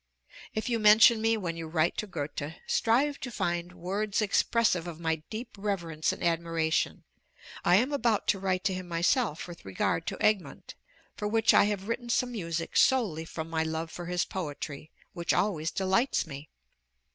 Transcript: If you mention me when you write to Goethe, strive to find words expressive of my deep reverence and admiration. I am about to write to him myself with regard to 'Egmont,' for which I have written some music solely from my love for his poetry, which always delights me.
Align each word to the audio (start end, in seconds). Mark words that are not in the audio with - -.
If 0.55 0.67
you 0.67 0.79
mention 0.79 1.21
me 1.21 1.37
when 1.37 1.55
you 1.55 1.67
write 1.67 1.95
to 1.97 2.07
Goethe, 2.07 2.55
strive 2.65 3.19
to 3.19 3.29
find 3.29 3.73
words 3.73 4.19
expressive 4.19 4.87
of 4.87 4.99
my 4.99 5.17
deep 5.29 5.49
reverence 5.55 6.11
and 6.11 6.23
admiration. 6.23 7.03
I 7.63 7.75
am 7.75 7.93
about 7.93 8.25
to 8.29 8.39
write 8.39 8.63
to 8.63 8.73
him 8.73 8.87
myself 8.87 9.47
with 9.47 9.63
regard 9.63 10.07
to 10.07 10.17
'Egmont,' 10.19 10.73
for 11.15 11.27
which 11.27 11.53
I 11.53 11.65
have 11.65 11.87
written 11.87 12.09
some 12.09 12.31
music 12.31 12.77
solely 12.77 13.25
from 13.25 13.47
my 13.47 13.61
love 13.61 13.91
for 13.91 14.07
his 14.07 14.25
poetry, 14.25 14.89
which 15.13 15.33
always 15.35 15.69
delights 15.69 16.25
me. 16.25 16.49